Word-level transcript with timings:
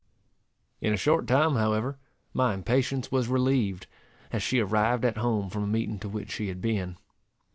In 0.81 0.93
a 0.95 0.97
short 0.97 1.27
time, 1.27 1.57
however, 1.57 1.99
my 2.33 2.55
impatience 2.55 3.11
was 3.11 3.27
relieved, 3.27 3.85
as 4.31 4.41
she 4.41 4.59
arrived 4.59 5.05
at 5.05 5.17
home 5.17 5.47
from 5.51 5.61
a 5.63 5.67
meeting 5.67 5.99
to 5.99 6.09
which 6.09 6.31
she 6.31 6.47
had 6.47 6.59
been. 6.59 6.97